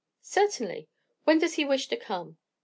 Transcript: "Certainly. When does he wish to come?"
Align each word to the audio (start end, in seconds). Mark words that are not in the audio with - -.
"Certainly. 0.23 0.89
When 1.25 1.37
does 1.37 1.53
he 1.57 1.63
wish 1.63 1.87
to 1.89 1.95
come?" 1.95 2.39